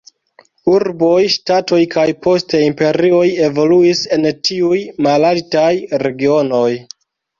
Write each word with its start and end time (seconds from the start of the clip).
Urboj, 0.75 1.19
ŝtatoj 1.33 1.81
kaj 1.91 2.05
poste 2.27 2.61
imperioj 2.69 3.27
evoluis 3.49 4.01
en 4.17 4.25
tiuj 4.49 4.81
malaltaj 5.09 5.71
regionoj. 6.07 6.69